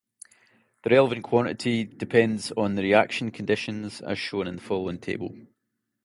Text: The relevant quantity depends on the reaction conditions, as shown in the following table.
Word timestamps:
The 0.81 0.89
relevant 0.89 1.23
quantity 1.23 1.83
depends 1.83 2.51
on 2.53 2.73
the 2.73 2.81
reaction 2.81 3.29
conditions, 3.29 4.01
as 4.01 4.17
shown 4.17 4.47
in 4.47 4.55
the 4.55 4.61
following 4.63 4.97
table. 4.97 5.37